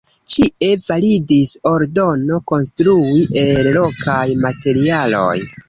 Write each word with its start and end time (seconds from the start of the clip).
Ĉie 0.35 0.69
validis 0.87 1.51
ordono 1.73 2.41
konstrui 2.53 3.29
el 3.45 3.73
lokaj 3.79 4.27
materialoj. 4.49 5.33